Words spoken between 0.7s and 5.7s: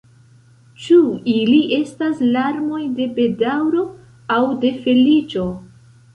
Ĉu ili estas larmoj de bedaŭro, aŭ de feliĉo?